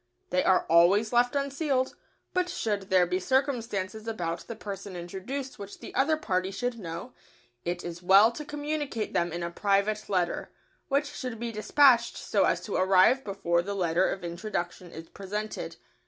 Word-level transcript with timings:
They 0.31 0.43
are 0.43 0.65
always 0.67 1.13
left 1.13 1.35
unsealed, 1.35 1.93
but 2.33 2.49
should 2.49 2.89
there 2.89 3.05
be 3.05 3.19
circumstances 3.19 4.07
about 4.07 4.39
the 4.47 4.55
person 4.55 4.95
introduced 4.95 5.59
which 5.59 5.77
the 5.79 5.93
other 5.93 6.17
party 6.17 6.49
should 6.49 6.79
know, 6.79 7.13
it 7.65 7.83
is 7.83 8.01
well 8.01 8.31
to 8.31 8.43
communicate 8.43 9.13
them 9.13 9.31
in 9.31 9.43
a 9.43 9.51
private 9.51 10.09
letter, 10.09 10.51
which 10.87 11.05
should 11.05 11.39
be 11.39 11.51
despatched 11.51 12.17
so 12.17 12.45
as 12.45 12.61
to 12.61 12.75
arrive 12.77 13.23
before 13.23 13.61
the 13.61 13.75
letter 13.75 14.09
of 14.09 14.23
introduction 14.23 14.89
is 14.91 15.07
presented. 15.07 15.75